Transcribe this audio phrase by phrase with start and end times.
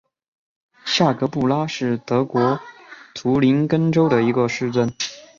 [0.83, 2.59] 下格布拉是德国
[3.13, 4.91] 图林根州的一个市镇。